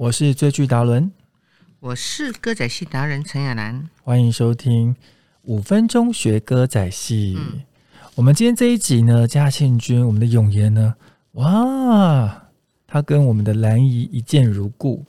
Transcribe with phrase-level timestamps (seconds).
[0.00, 1.12] 我是追剧达伦，
[1.78, 3.90] 我是歌仔戏达人陈亚楠。
[4.02, 4.96] 欢迎收听
[5.42, 7.36] 五分钟学歌仔戏。
[7.38, 7.60] 嗯
[8.14, 10.94] 我们今天这一集呢，嘉庆君，我们的永言呢，
[11.32, 12.48] 哇，
[12.86, 15.04] 他跟我们的兰姨一见如故。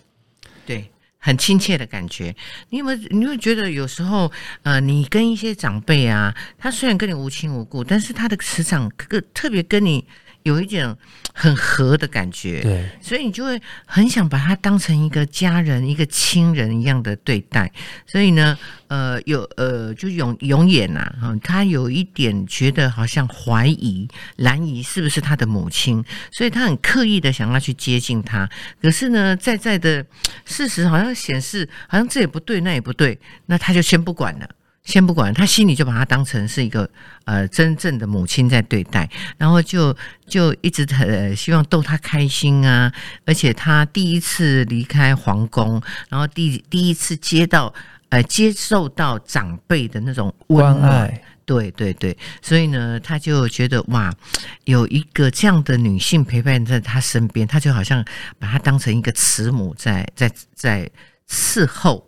[0.65, 2.35] 对，很亲切的感觉。
[2.67, 2.97] 你有没有？
[3.11, 4.29] 你会觉得有时候，
[4.63, 10.05] 呃，你跟一些长辈啊，他虽然跟你无亲无故，但是他的磁场特特别跟你
[10.43, 10.95] 有一点
[11.33, 12.61] 很和的感觉。
[12.61, 17.71] 对，所以你就会很想把他当成一个家人、一个亲人一样的对待。
[18.05, 28.49] 所以呢，呃，有呃，就永永远呐，哈、他有一点觉得好像怀疑兰姨是不是他的母亲，所以他很刻意的想要去接近他。
[28.81, 30.05] 可是呢，在在的
[30.45, 34.49] 事实好像显示，好像这也不对，那也不对，那他就先不管了。
[34.83, 36.89] 先不管，他心里就把他当成是一个
[37.25, 39.07] 呃真正的母亲在对待，
[39.37, 39.95] 然后就
[40.27, 42.91] 就一直呃希望逗他开心啊，
[43.25, 47.71] 而且他第一次离开皇宫，然后第第一次接到
[48.09, 54.11] 呃接受到长辈的那种关爱，对对对，所以呢，他就觉得哇，
[54.65, 58.03] 有一个这样的女性陪伴在他身边，他就好像
[58.39, 60.89] 把她当成一个慈母在在在
[61.29, 62.07] 伺候。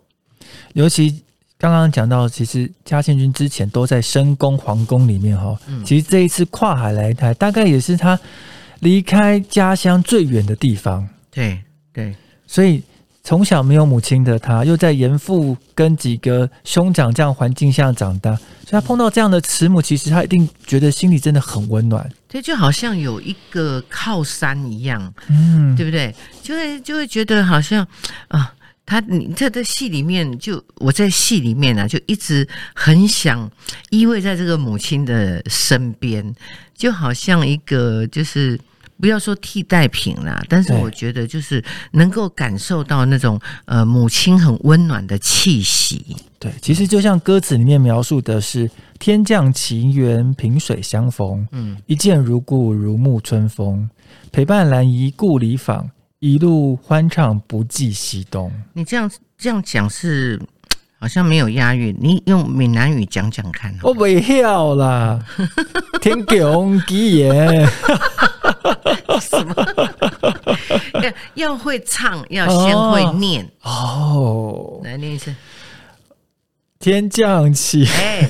[0.74, 1.23] 尤其
[1.58, 8.18] 刚刚讲到，其实嘉庆君之前都在深宫皇宫里面哈、嗯其实这一次跨海来台，大概也是他
[8.80, 11.58] 离开家乡最远的地方，对
[11.92, 12.14] 对。
[12.46, 12.82] 所以
[13.22, 22.06] 从小没有母亲的他，又在严父跟几个兄长这样环境下长大，所以他碰到这样的慈母，其实他一定觉得心里真的很温暖。
[22.28, 26.14] 对，就好像有一个靠山一样，嗯，对不对？
[26.42, 27.86] 就会就会觉得好像
[28.28, 28.52] 啊，
[28.86, 33.50] 他你这在戏里面就我在戏里面啊，就一直很想
[33.90, 36.34] 依偎在这个母亲的身边，
[36.74, 38.58] 就好像一个就是。
[39.00, 46.16] 不要说替代品啦，但是我觉得就是能够感受到那种呃母亲很温暖的气息。
[46.38, 53.90] 对，其实就像歌词里面描述的是“天降奇缘，萍水相逢，嗯，一见如故，如沐春风。
[54.30, 55.90] 陪伴兰姨故里访，
[56.24, 58.50] 一路欢唱不计西东。
[58.72, 60.40] 你这样这样讲是
[60.98, 63.76] 好像没有押韵，你用闽南语讲讲看。
[63.82, 65.22] 我不要啦，
[66.00, 67.68] 天降吉言。
[69.20, 69.54] 什么？
[71.02, 71.12] 要
[71.52, 73.46] 要会唱，要先会念。
[73.60, 75.34] 哦，来念一次。
[76.78, 78.26] 天降起，哎，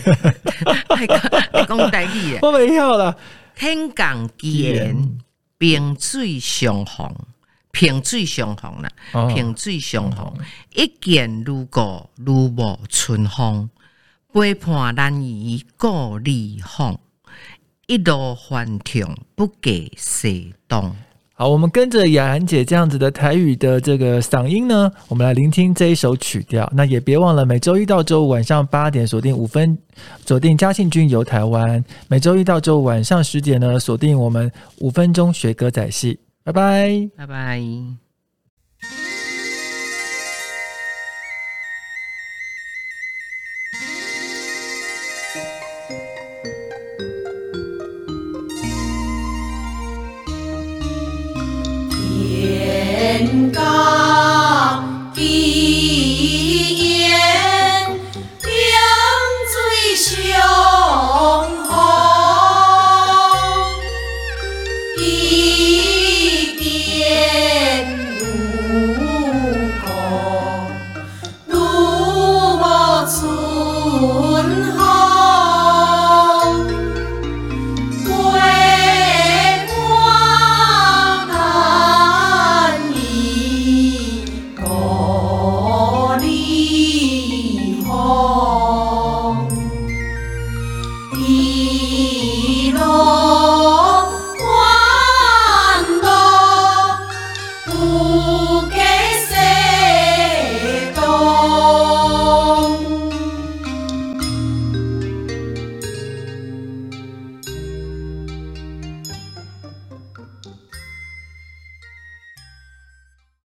[0.91, 1.16] 还讲
[1.53, 2.38] 还讲台语耶。
[2.43, 3.15] 我不要啦。
[3.55, 5.16] 天降吉言，
[5.56, 7.09] 冰水相逢，
[7.75, 10.33] 萍水相逢啦，哦萍水相逢，
[10.75, 13.69] 一见如故，如沐春风。
[14.33, 16.99] 背叛咱姨故里访，
[17.87, 20.95] 一路欢腾不给西东。
[21.37, 26.69] 好，我们跟着雅兰姐这样子的台语的这个嗓音呢，我们来聆听这一首曲调。
[26.75, 29.77] 那也别忘了每周一到周五晚上八点锁定五分，
[30.25, 36.19] 锁定嘉庆君游台湾；每周一到周五晚上十点呢，锁定我们五分钟学歌仔戏。
[36.44, 37.10] 拜拜。
[37.16, 37.59] 拜拜。
[53.16, 54.03] 天高